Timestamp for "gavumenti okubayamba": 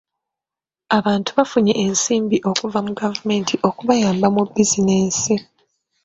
3.01-4.27